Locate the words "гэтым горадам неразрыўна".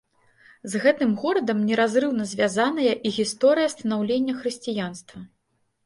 0.85-2.27